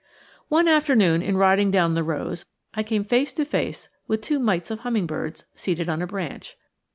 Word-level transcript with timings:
One 0.49 0.67
afternoon 0.67 1.21
in 1.21 1.37
riding 1.37 1.69
down 1.69 1.93
the 1.93 2.01
rows, 2.03 2.43
I 2.73 2.81
came 2.81 3.03
face 3.03 3.33
to 3.33 3.45
face 3.45 3.87
with 4.07 4.23
two 4.23 4.39
mites 4.39 4.71
of 4.71 4.79
hummingbirds 4.79 5.45
seated 5.53 5.89
on 5.89 6.01
a 6.01 6.07
branch. 6.07 6.57